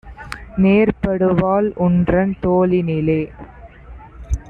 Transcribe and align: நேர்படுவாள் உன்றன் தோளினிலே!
நேர்படுவாள் 0.57 1.69
உன்றன் 1.77 2.33
தோளினிலே! 2.41 3.21